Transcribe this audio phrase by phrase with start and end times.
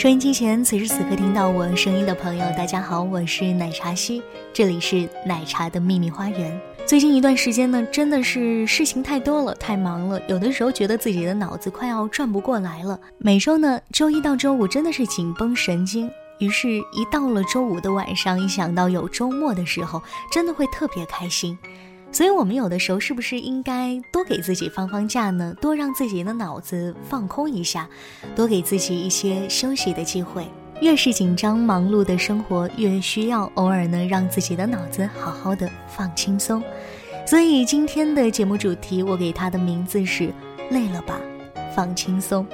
[0.00, 6.58] 收音机前，此时此刻听到我声音的朋友，大家好，我是奶茶西，这里是奶茶的秘密花园。
[6.86, 12.98] 最近一段时间呢，真的是事情太多了，太忙了，有的时候觉得自己的脑子快要转不过来了。
[13.18, 21.58] 每周呢，周一到周五真的是紧绷神经，于是，一到了周五的晚上，一想到有周末的时候，真的会特别开心。
[22.12, 25.54] 所以，我们有的时候是不是应该多给自己放放假呢？
[25.60, 27.88] 多让自己的脑子放空一下，
[28.34, 30.44] 多给自己一些休息的机会。
[30.80, 36.62] 越是紧张忙碌的生活，越需要偶尔呢，让自己的脑子好好的放轻松。
[37.26, 40.32] 所以，今天的节目主题，我给它的名字是
[40.72, 41.20] “累了吧，
[41.76, 42.46] 放轻松”。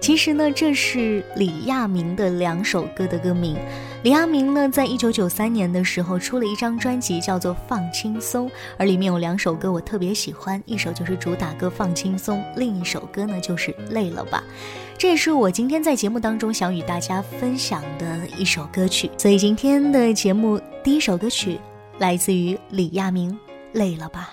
[0.00, 3.56] 其实呢，这是李亚明的两首歌的歌名。
[4.02, 14.42] 李亚明呢，在一九九三年的时候出了一张专辑，叫做《放轻松》，而里面有两首歌我特别喜欢，一首就是主打歌《放轻松》，另一首歌呢就是《累了吧》。
[14.98, 19.08] 这也是我今天在节目当中想与大家分享的一首歌曲。
[19.16, 21.56] 所以今天的节目第一首歌曲
[22.00, 23.30] 来自于李亚明，
[23.72, 24.30] 《累了吧》。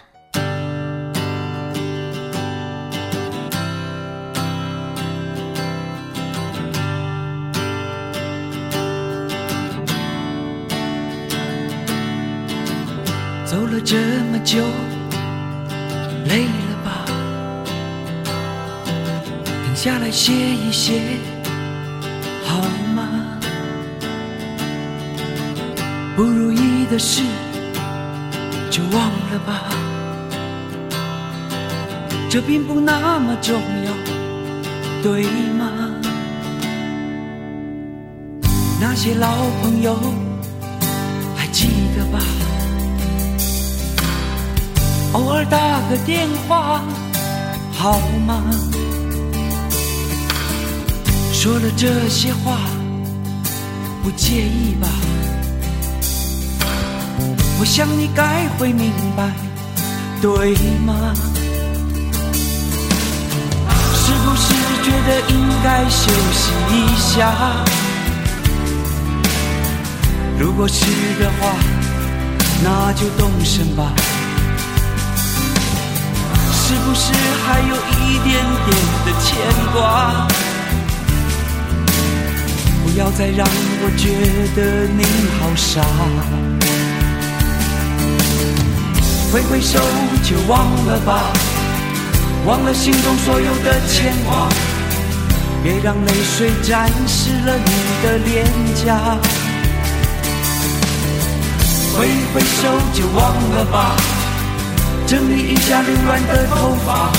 [13.49, 13.97] 走了这
[14.31, 14.63] 么久，
[16.25, 17.03] 累了吧？
[19.43, 21.17] 停下来歇一歇，
[22.45, 22.61] 好
[22.93, 23.09] 吗？
[26.15, 27.23] 不如意的事
[28.69, 29.01] 就忘
[29.31, 29.63] 了吧，
[32.29, 33.91] 这并不那么重要，
[35.01, 35.23] 对
[35.57, 35.71] 吗？
[38.79, 39.27] 那些老
[39.63, 39.99] 朋友
[41.35, 41.67] 还记
[41.97, 42.19] 得吧？
[45.13, 45.57] 偶尔打
[45.89, 46.81] 个电话
[47.73, 48.43] 好吗？
[51.33, 52.57] 说了这些话
[54.03, 54.87] 不介意吧？
[57.59, 59.31] 我想你该会明白，
[60.21, 60.53] 对
[60.85, 61.13] 吗？
[63.93, 64.53] 是不是
[64.83, 67.33] 觉得应该休息一下？
[70.37, 70.85] 如果是
[71.19, 71.55] 的话，
[72.63, 73.91] 那就动身吧。
[76.69, 77.11] 是不是
[77.47, 78.69] 还有一点点
[79.03, 79.27] 的牵
[79.73, 80.27] 挂？
[82.83, 83.43] 不要再让
[83.81, 84.05] 我觉
[84.55, 85.03] 得你
[85.39, 85.81] 好傻。
[89.33, 89.79] 挥挥手
[90.23, 91.33] 就忘了吧，
[92.45, 94.47] 忘了心中所有的牵挂。
[95.63, 97.71] 别让泪水沾湿了你
[98.03, 99.17] 的脸颊。
[101.97, 104.18] 挥挥手就忘了吧。
[105.09, 107.11] 整理一下凌乱的头发，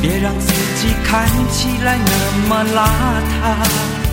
[0.00, 2.86] 别让自己看起来那么邋
[3.42, 4.05] 遢。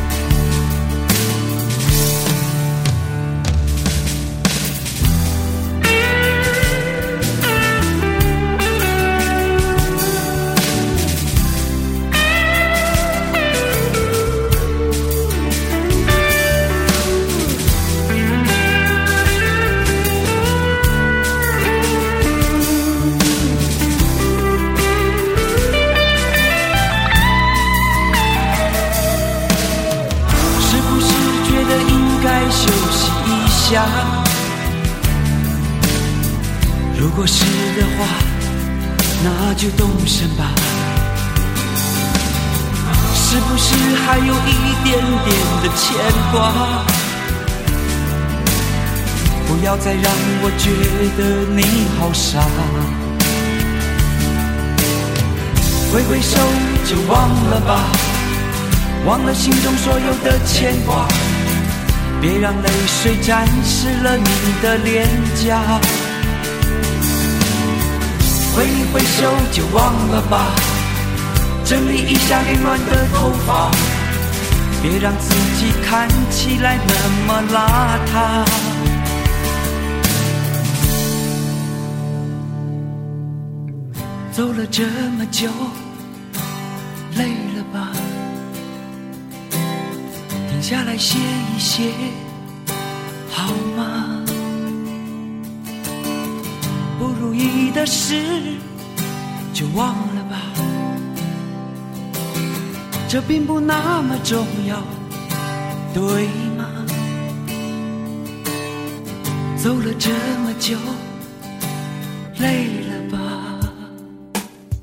[51.17, 51.63] 得你
[51.99, 52.39] 好傻。
[55.91, 56.37] 挥挥手
[56.85, 57.85] 就忘了吧，
[59.05, 61.07] 忘了心中所有的牵挂。
[62.19, 64.25] 别让泪水沾湿了你
[64.61, 65.79] 的脸颊。
[68.55, 70.45] 挥一挥手就忘了吧，
[71.65, 73.69] 整理一下凌乱的头发，
[74.81, 76.93] 别让自己看起来那
[77.27, 77.57] 么邋
[78.09, 78.72] 遢。
[84.33, 85.47] 走了这么久，
[87.15, 87.91] 累了吧？
[90.49, 91.19] 停下来歇
[91.55, 91.91] 一歇，
[93.29, 94.25] 好吗？
[96.97, 98.41] 不如意的事
[99.53, 100.41] 就忘了吧，
[103.07, 104.81] 这并不那么重要，
[105.93, 106.25] 对
[106.57, 106.65] 吗？
[109.57, 110.09] 走了这
[110.43, 110.75] 么久，
[112.39, 112.82] 累了？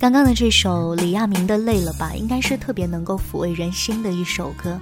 [0.00, 4.80] 刚刚的这首李亚明的《累了吧》，应该是特别能够抚慰人心的一首歌。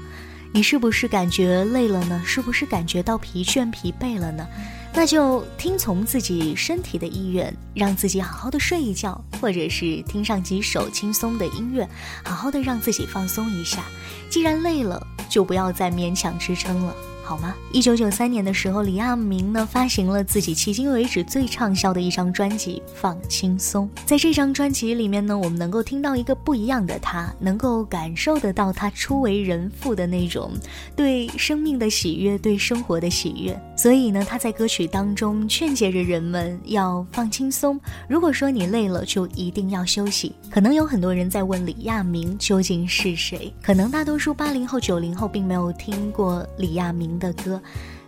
[0.52, 2.22] 你是不是感觉累了呢？
[2.24, 4.46] 是不是感觉到疲倦、疲惫了呢？
[4.94, 11.86] 那就听从自己身体的意愿，让自己好好的睡一觉，或者是听上几首轻松的音乐，
[12.22, 13.82] 好好的让自己放松一下。
[14.30, 16.94] 既然累了，就不要再勉强支撑了。
[17.28, 17.54] 好吗？
[17.75, 23.86] 一九九三年的时候，李亚明呢发行了自己迄今为止最畅销的一张专辑《放轻松》。
[24.06, 30.52] 在这张专辑里面呢，我们能够听到一个不一样的他，能够感受得到他初为人父的那种
[30.96, 33.60] 对生命的喜悦，对生活的喜悦。
[33.76, 37.78] 所以呢，他在歌曲当中劝诫着人们要放轻松。
[38.08, 40.34] 如果说你累了，就一定要休息。
[40.50, 43.52] 可能有很多人在问李亚明究竟是谁？
[43.60, 47.17] 可能大多数八零后、九零后并没有听过李亚明。
[47.18, 47.60] 的歌，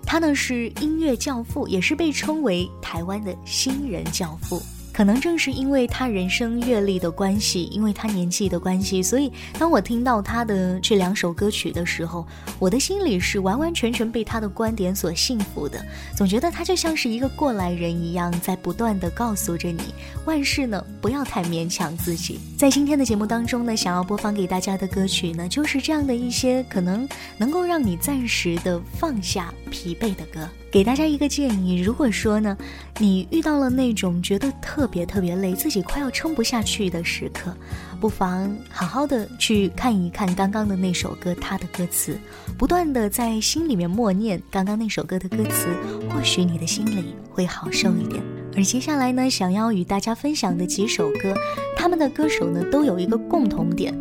[0.04, 4.62] 他呢是音乐教父，也是被称为台湾的新人教父。
[5.00, 12.26] 可能正是因为他人生阅历的关系，因为他年纪的关系，所以当我听到他的这两首歌曲的时候，
[12.58, 15.82] 我的心里是完完全全被他的观点所幸福的。
[16.14, 19.80] 总觉得他就像是一个过来人一样，在不断的告诉着你，
[20.26, 22.38] 万事呢不要太勉强自己。
[22.58, 27.08] 在今天的节目当中呢，想要播放给大家的歌曲呢，就是这样的一些可能
[27.38, 30.46] 能够让你暂时的放下疲惫的歌。
[30.70, 32.56] 给大家一个建议，如果说呢，
[32.98, 37.52] 你遇到了那种觉得特别特别累，自己快要撑不下去的时刻，
[38.00, 42.16] 不妨好好的去看一看刚刚的那首歌，它的歌词，
[42.56, 45.66] 不断的在心里面默念刚刚那首歌的歌词，
[46.08, 48.39] 或许你的心里会好受一点。
[48.56, 51.34] 而接下来呢，想要与大家分享的几首歌，
[51.76, 53.94] 他们的歌手呢都有一个共同点，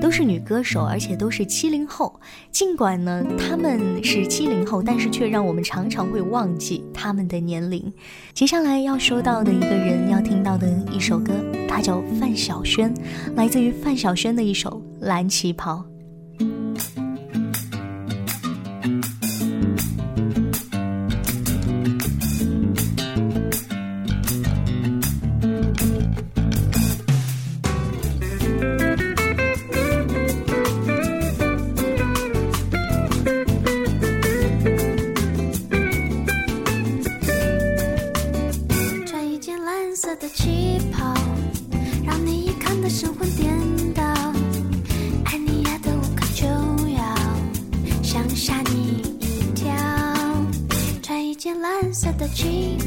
[0.00, 2.18] 都是女歌手，而且都是七零后。
[2.50, 7.92] 尽管呢他们是七零后，但是却让我们常常会忘记他们的年龄。
[8.32, 11.34] 接下来要说到的一个人，要听到的一首歌，
[11.68, 12.94] 他叫范晓萱，
[13.34, 15.84] 来自于范晓萱的一首《蓝旗袍》。
[40.20, 41.14] 的气泡，
[42.04, 43.54] 让你看得神魂颠
[43.94, 44.02] 倒，
[45.24, 46.46] 爱你爱得无可救
[46.88, 47.02] 药，
[48.02, 49.74] 想吓你一跳，
[51.02, 52.85] 穿一件蓝色的旗袍。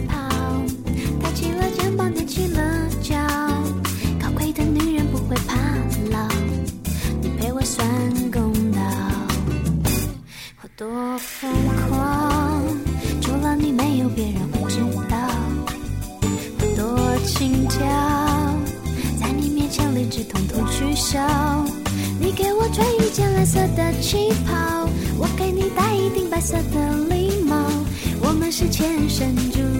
[28.52, 29.79] 是前生注定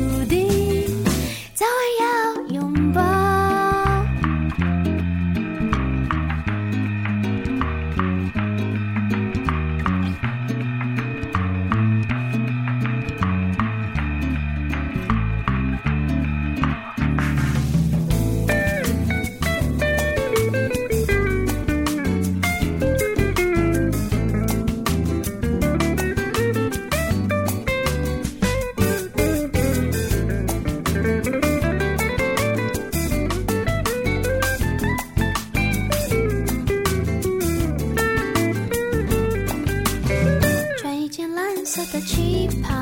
[41.70, 42.79] 色的气泡，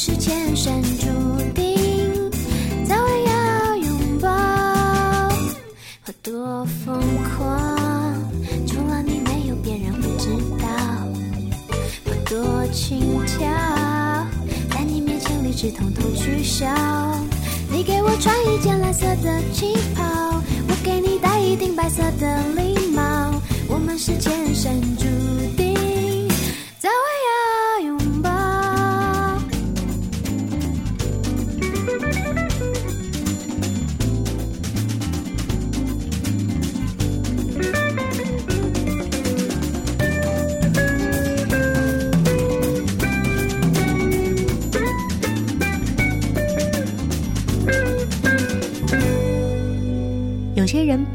[0.00, 1.08] 是前生注
[1.56, 2.30] 定，
[2.86, 4.28] 早晚要拥抱。
[6.06, 8.30] 我多疯狂，
[8.64, 10.30] 除了你没有别人会知
[10.62, 10.68] 道。
[12.04, 13.44] 我多轻佻，
[14.70, 16.64] 在你面前理智统统取消。
[17.68, 23.02] 你给我穿一件蓝色的旗袍，我给你戴一顶白色的礼帽。
[23.68, 24.80] 我们是前生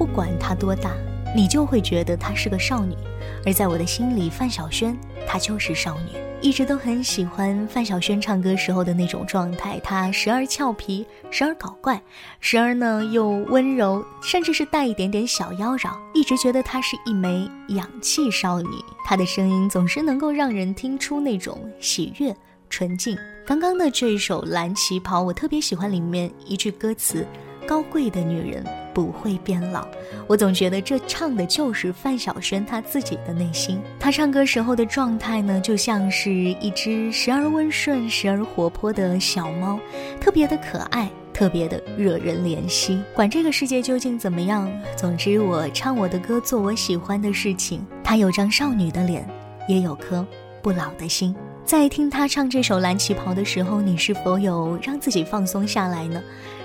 [0.03, 0.91] 不管她多大，
[1.33, 2.93] 你就会觉得她是个少女。
[3.45, 6.09] 而在我的心里，范晓萱她就是少女。
[6.41, 12.01] 一直都很喜欢范晓萱唱歌时候的那种状态，她时而俏皮，时而搞怪，
[12.41, 15.95] 时而呢又温柔，甚至是带一点点小妖娆。
[16.13, 18.67] 一直觉得她是一枚氧气少女，
[19.05, 22.35] 她的声音总是能够让人听出那种喜悦、
[22.69, 23.17] 纯净。
[23.45, 27.25] 刚刚的这一首《蓝旗袍》，我特别喜欢里面一句歌词
[27.65, 28.61] ：“高贵的女人
[28.93, 29.87] 不会变老。”
[30.27, 33.81] 我总觉得这唱的就是范晓萱她自己的内心。
[33.99, 39.79] 她唱歌时候的状态呢，就像是一只时而温顺、时而活泼的小猫，
[40.21, 43.01] 特别的可爱，特别的惹人怜惜。
[43.13, 47.85] 管这个世界究竟怎么样，总之我唱我的歌，做我喜欢的事情。
[48.03, 49.27] 她有张少女的脸，
[49.67, 50.25] 也有颗
[50.61, 51.35] 不老的心。
[51.65, 56.21] 在听她唱这首《蓝旗袍》的时候，你是否有让自己放松下来呢？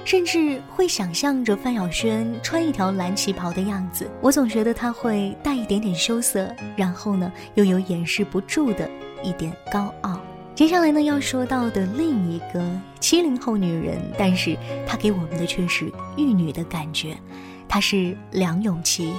[0.08, 4.10] 甚至会想象着范晓萱穿一条蓝旗袍的样子。
[4.22, 8.88] 我总觉得她会带一点点羞涩，然后呢，又有掩饰不住的
[9.22, 10.18] 一点高傲。
[10.54, 12.66] 接下来呢，要说到的另一个
[12.98, 17.14] 七零后女人，但是她给我们的却是玉女的感觉，
[17.68, 19.12] 她是梁咏琪。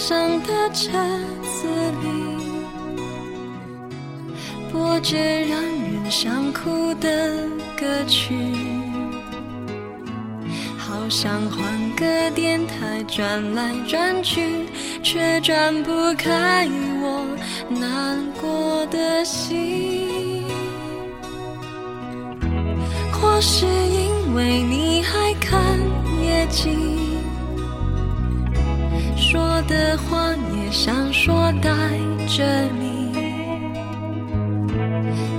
[0.00, 0.90] 上的车
[1.42, 1.68] 子
[2.00, 2.08] 里，
[4.72, 7.36] 播着让人想哭的
[7.78, 8.34] 歌曲，
[10.78, 11.60] 好想换
[11.96, 14.64] 个电台转来转去，
[15.02, 16.66] 却转不开
[17.02, 17.22] 我
[17.68, 20.08] 难过的心。
[23.12, 25.02] 或是因为你
[29.80, 31.70] 的话也想说带
[32.28, 32.44] 着
[32.78, 33.12] 你，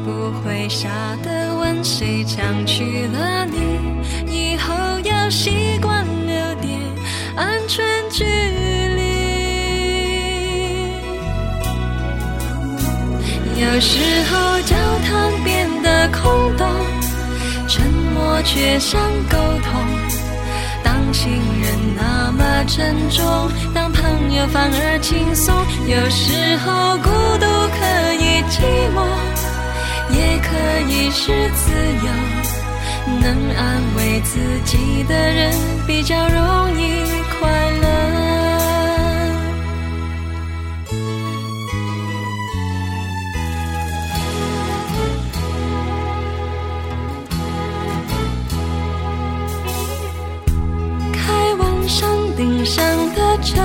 [0.03, 0.89] 不会傻
[1.21, 3.77] 的问谁抢去了你，
[4.27, 6.79] 以后要习惯留点
[7.35, 9.01] 安全距离。
[13.61, 13.99] 有时
[14.31, 16.67] 候交谈变得空洞，
[17.67, 19.69] 沉默却像沟通。
[20.83, 23.23] 当情人那么沉重，
[24.35, 25.55] 友反而轻松。
[25.87, 27.45] 有时候孤独
[27.77, 27.79] 可
[28.13, 28.59] 以寂
[28.95, 28.97] 寞，
[30.11, 30.49] 也可
[30.89, 31.71] 以是自
[32.05, 32.09] 由。
[33.19, 35.53] 能安慰自己的人，
[35.85, 36.81] 比较容易
[37.39, 37.49] 快
[37.81, 37.87] 乐。
[51.13, 52.07] 开往山
[52.37, 53.61] 顶上的车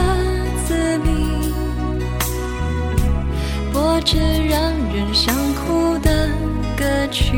[4.07, 6.29] 着让人想哭的
[6.77, 7.37] 歌曲，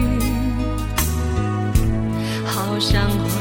[2.44, 3.37] 好像。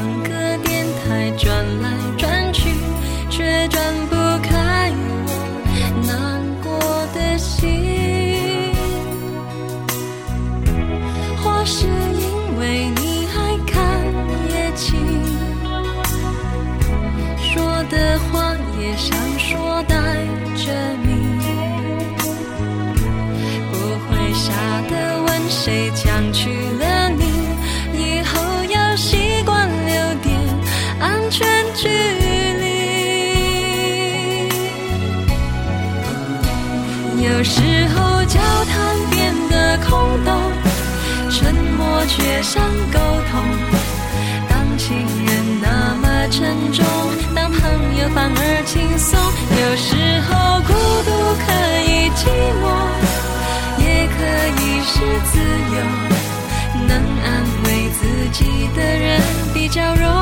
[48.14, 49.18] 反而轻松。
[49.18, 50.72] 有时候孤
[51.04, 51.10] 独
[51.44, 51.46] 可
[51.86, 52.20] 以寂
[52.60, 52.64] 寞，
[53.78, 53.86] 也
[54.16, 54.18] 可
[54.62, 54.92] 以是
[55.30, 55.32] 自
[55.76, 55.78] 由。
[56.86, 56.90] 能
[57.22, 57.26] 安
[57.64, 58.00] 慰自
[58.32, 58.38] 己
[58.74, 59.20] 的人，
[59.52, 60.17] 比较容易。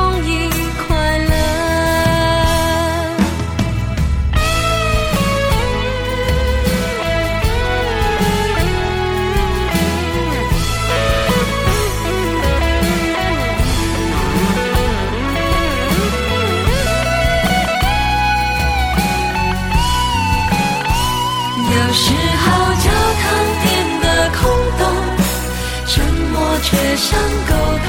[26.97, 27.53] 想沟
[27.85, 27.87] 通。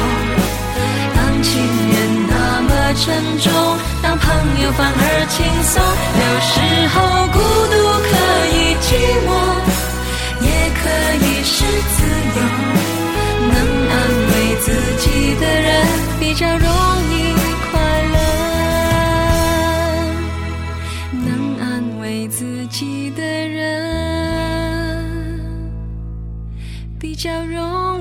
[1.17, 1.51] 当情
[1.91, 1.97] 人
[2.29, 3.07] 那么沉
[3.41, 3.47] 重，
[4.03, 4.27] 当朋
[4.63, 5.81] 友反而轻松。
[6.21, 6.55] 有时
[6.93, 6.97] 候
[7.33, 7.37] 孤
[7.73, 7.75] 独
[8.05, 8.11] 可
[8.53, 8.87] 以寂
[9.27, 9.29] 寞，
[10.45, 10.47] 也
[10.79, 10.81] 可
[11.25, 11.57] 以是
[11.95, 11.97] 自
[12.37, 12.39] 由。
[13.49, 13.55] 能
[13.91, 13.93] 安
[14.29, 14.67] 慰自
[14.99, 15.05] 己
[15.41, 15.67] 的人，
[16.21, 16.69] 比较容
[17.11, 17.15] 易
[17.71, 17.73] 快
[18.13, 18.17] 乐。
[21.25, 21.27] 能
[21.61, 21.67] 安
[22.01, 23.59] 慰自己的人，
[27.01, 27.57] 比较容
[27.95, 27.98] 易。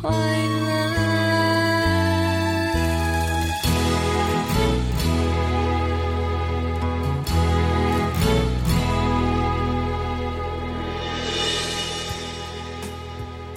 [0.00, 0.76] 快乐。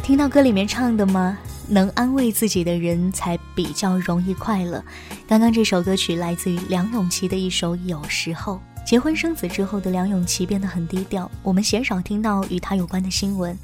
[0.01, 1.37] 听到歌里面唱的吗？
[1.71, 4.83] 能安慰自己的人才比较容易快乐。
[5.27, 8.55] 刚刚这首歌曲来自于梁咏琪的一首《有时候》。
[8.85, 13.55] 结婚生子之后的梁咏琪变得很低调，我们鲜少听到与她有关的新闻。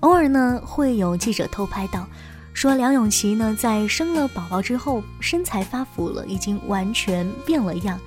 [0.00, 2.06] 偶尔呢，会有记者偷拍到，
[2.52, 7.98] 说梁咏琪呢在生了宝宝之后身材发福了，已经完全变了样。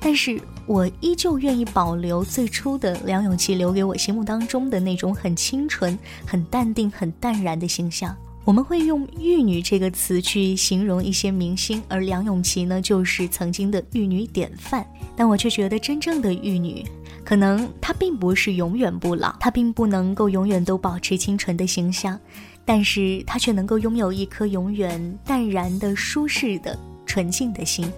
[0.00, 8.16] 但是我依旧愿意保留最初的梁咏琪留给我心目当中的那种很清纯、很淡定、很淡然的形象。
[8.44, 14.86] 我们会用“玉女”这个词去形容一些明星，而梁咏琪呢，就是曾经的玉女典范。
[15.16, 16.84] 但我却觉得，真正的玉女，
[17.24, 22.20] 可能她并不是永远不老，她并不能够永远都保持清纯的形象，
[22.66, 27.90] 但是她却能够拥有一颗永远淡然的、舒适的、纯净的心。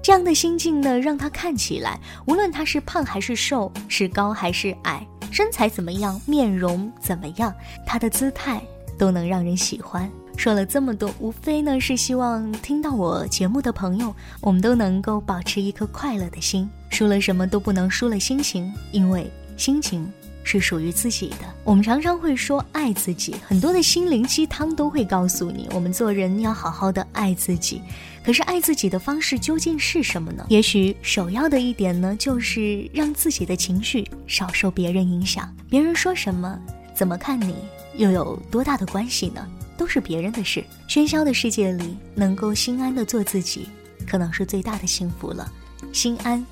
[0.00, 7.52] 这样的心境呢，让她看起来，无论她是胖还是瘦，是高还是矮，身材怎么样，面容怎么样，
[7.84, 8.62] 她的姿态。
[8.98, 10.10] 都能让人喜欢。
[10.36, 16.68] 说了这么多，无非呢是希望听到我节目的朋友，我们都能够保持一颗快乐的心。
[16.90, 20.10] 输了什么都不能输了心情，因为心情
[20.44, 21.36] 是属于自己的。
[21.64, 27.82] 我们常常会说爱自己，很多的心灵鸡汤都会告诉你，我们做人要好好的爱自己。
[28.24, 30.46] 可是爱自己的方式究竟是什么呢？
[30.48, 35.52] 也许首要的一点呢，就是让自己的情绪少受别人影响。
[35.68, 36.58] 别人说什么，
[36.94, 37.54] 怎么看你？
[37.98, 39.46] 又有多大的关系呢？
[39.76, 40.64] 都是别人的事。
[40.88, 43.68] 喧嚣的世界里，能够心安的做自己，
[44.08, 45.52] 可能是最大的幸福了。
[45.92, 46.44] 心安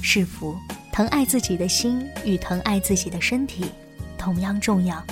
[0.00, 0.56] 是福，
[0.92, 3.66] 疼爱自己的心与疼爱自己的身体
[4.16, 5.04] 同样重要。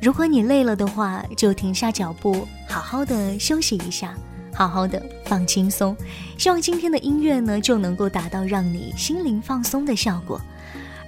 [0.00, 4.14] 如果你累了的话，就停下脚步，好好的休息一下，
[4.52, 5.96] 好好的放轻松。
[6.38, 10.40] 希望今天的音乐呢，就能够达到让你心灵放松的效果。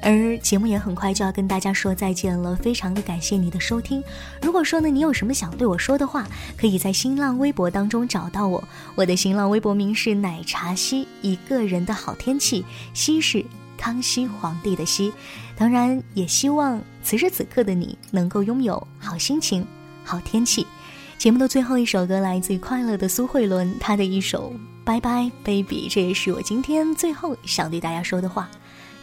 [0.07, 4.01] 而节目也很快就要跟大家说再见了，非常的感谢你的收听。
[4.41, 6.25] 如果说呢，你有什么想对我说的话，
[6.57, 8.63] 可以在新浪微博当中找到我，
[8.95, 12.65] 我的新浪微博名是奶茶西，一个人的好天气，
[12.95, 13.45] 西是
[13.77, 15.13] 康熙皇帝的西。
[15.57, 19.67] 当然，也希望此时此刻的你能够拥有好心情、
[20.05, 20.65] 好天气。
[21.19, 24.53] 节目的最后一首歌来自于快乐的苏慧伦，她的一首
[24.85, 28.49] 《拜拜 Baby》，这也是我今天最后想对大家说的话。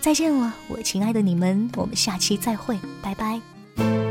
[0.03, 4.02] 再见了，我亲爱的你们，我们下期再会，拜拜。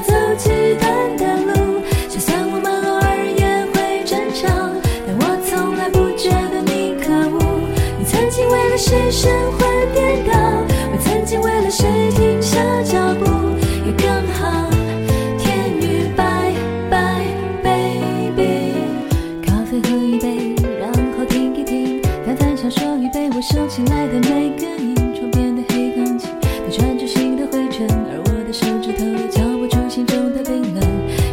[0.00, 0.27] to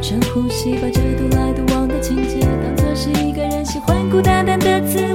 [0.08, 5.00] 深呼吸，把这独来独往的情节当做是一个人喜欢孤单单的滋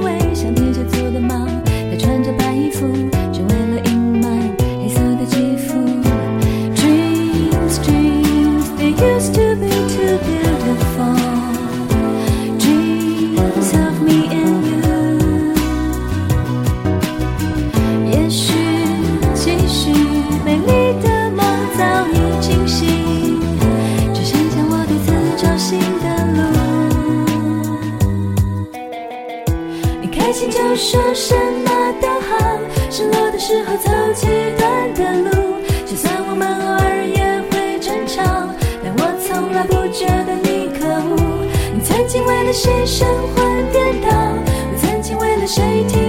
[42.53, 46.00] 谁神魂颠倒我曾经为了谁停